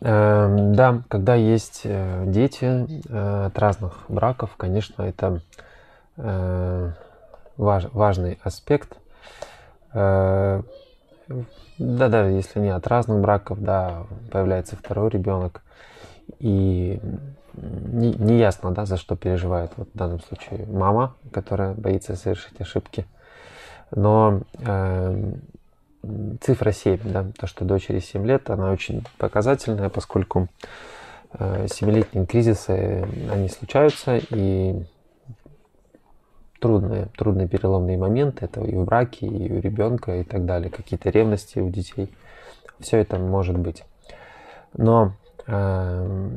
Эм, 0.00 0.74
да, 0.74 1.02
когда 1.08 1.34
есть 1.34 1.82
э, 1.84 2.24
дети 2.26 2.86
э, 3.08 3.46
от 3.46 3.58
разных 3.58 4.04
браков, 4.08 4.56
конечно, 4.56 5.02
это 5.02 5.40
э, 6.16 6.92
важ, 7.56 7.86
важный 7.92 8.38
аспект. 8.42 8.96
Да, 9.92 10.62
даже 11.78 12.30
если 12.30 12.60
не 12.60 12.68
от 12.68 12.86
разных 12.86 13.20
браков, 13.20 13.60
да, 13.60 14.04
появляется 14.30 14.76
второй 14.76 15.10
ребенок, 15.10 15.62
и 16.38 17.00
не, 17.54 18.12
не 18.14 18.38
ясно, 18.38 18.72
да, 18.72 18.86
за 18.86 18.96
что 18.96 19.16
переживает 19.16 19.72
вот 19.76 19.88
в 19.94 19.96
данном 19.96 20.20
случае 20.20 20.66
мама, 20.66 21.14
которая 21.32 21.74
боится 21.74 22.16
совершить 22.16 22.60
ошибки. 22.60 23.06
Но 23.90 24.40
э, 24.58 25.34
цифра 26.40 26.72
7, 26.72 27.00
да, 27.04 27.26
то, 27.38 27.46
что 27.46 27.64
дочери 27.64 28.00
7 28.00 28.26
лет, 28.26 28.50
она 28.50 28.70
очень 28.70 29.04
показательная, 29.18 29.88
поскольку 29.88 30.48
э, 31.32 31.66
7-летние 31.66 32.26
кризисы, 32.26 33.06
они 33.30 33.48
случаются, 33.48 34.16
и 34.16 34.84
трудные, 36.60 37.06
трудные 37.16 37.48
переломные 37.48 37.98
моменты, 37.98 38.46
это 38.46 38.62
и 38.62 38.74
в 38.74 38.84
браке, 38.84 39.26
и 39.26 39.52
у 39.52 39.60
ребенка, 39.60 40.16
и 40.16 40.24
так 40.24 40.44
далее, 40.44 40.70
какие-то 40.70 41.10
ревности 41.10 41.58
у 41.58 41.68
детей, 41.68 42.12
все 42.80 42.98
это 42.98 43.18
может 43.18 43.58
быть. 43.58 43.84
Но 44.76 45.12
э, 45.46 46.30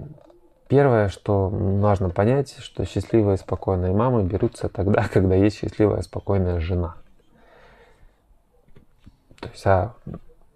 первое, 0.67 1.09
что 1.09 1.49
нужно 1.49 2.09
понять, 2.09 2.55
что 2.59 2.85
счастливые 2.85 3.37
спокойные 3.37 3.93
мамы 3.93 4.23
берутся 4.23 4.69
тогда, 4.69 5.07
когда 5.13 5.35
есть 5.35 5.57
счастливая 5.57 6.01
спокойная 6.01 6.59
жена– 6.59 6.95
а 9.65 9.93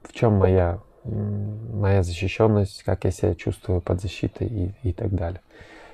в 0.03 0.13
чем 0.13 0.33
моя, 0.33 0.79
моя 1.03 2.03
защищенность, 2.03 2.83
как 2.83 3.03
я 3.05 3.11
себя 3.11 3.35
чувствую 3.35 3.81
под 3.81 4.01
защитой 4.01 4.47
и, 4.47 4.73
и 4.83 4.93
так 4.93 5.13
далее. 5.13 5.41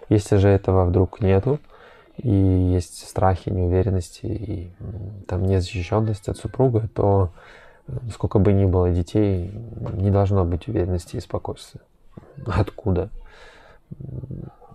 Если 0.09 0.38
же 0.38 0.47
этого 0.47 0.86
вдруг 0.86 1.22
нету, 1.22 1.59
и 2.17 2.30
есть 2.30 3.08
страхи, 3.08 3.49
неуверенности, 3.49 4.25
и 4.25 4.72
там 5.27 5.45
незащищенность 5.45 6.27
от 6.30 6.38
супруга, 6.38 6.88
то 6.88 7.31
сколько 8.11 8.39
бы 8.39 8.53
ни 8.53 8.66
было 8.66 8.89
детей, 8.89 9.52
не 9.94 10.09
должно 10.09 10.44
быть 10.45 10.67
уверенности 10.67 11.17
и 11.17 11.21
спокойствия. 11.21 11.81
Откуда? 12.45 13.09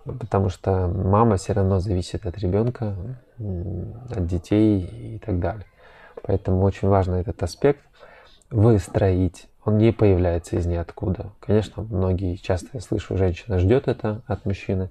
Потому 0.05 0.48
что 0.48 0.89
мама 0.89 1.36
все 1.36 1.52
равно 1.52 1.80
зависит 1.80 2.27
от 2.27 2.39
ребенка, 2.39 2.96
от 3.39 4.27
детей 4.27 4.80
и 4.80 5.19
так 5.19 5.39
далее. 5.41 5.67
Поэтому 6.22 6.62
очень 6.62 6.89
важно 6.89 7.17
этот 7.17 7.42
аспект 7.42 7.80
выстроить. 8.53 9.48
Он 9.64 9.78
не 9.78 9.92
появляется 9.92 10.56
из 10.56 10.67
ниоткуда. 10.67 11.33
Конечно, 11.41 11.83
многие, 11.83 12.36
часто 12.36 12.69
я 12.75 12.81
слышу, 12.81 13.17
женщина 13.17 13.58
ждет 13.58 13.89
это 13.89 14.22
от 14.27 14.45
мужчины, 14.45 14.91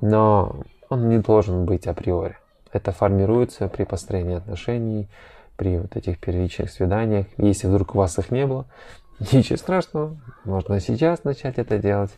но 0.00 0.62
он 0.88 1.08
не 1.08 1.18
должен 1.18 1.64
быть 1.64 1.86
априори. 1.86 2.36
Это 2.72 2.92
формируется 2.92 3.68
при 3.68 3.84
построении 3.84 4.36
отношений, 4.36 5.08
при 5.56 5.78
вот 5.78 5.96
этих 5.96 6.18
первичных 6.18 6.70
свиданиях. 6.70 7.26
Если 7.36 7.66
вдруг 7.66 7.94
у 7.94 7.98
вас 7.98 8.18
их 8.18 8.30
не 8.30 8.46
было, 8.46 8.66
ничего 9.32 9.56
страшного, 9.56 10.16
можно 10.44 10.80
сейчас 10.80 11.24
начать 11.24 11.58
это 11.58 11.78
делать, 11.78 12.12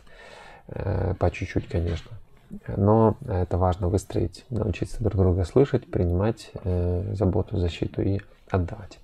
э, 0.67 1.15
по 1.17 1.31
чуть-чуть, 1.31 1.67
конечно. 1.67 2.11
Но 2.67 3.17
это 3.27 3.57
важно 3.57 3.87
выстроить, 3.87 4.45
научиться 4.49 5.01
друг 5.01 5.15
друга 5.15 5.45
слышать, 5.45 5.89
принимать 5.89 6.51
э, 6.63 7.13
заботу, 7.13 7.57
защиту 7.57 8.01
и 8.01 8.19
отдавать. 8.49 9.00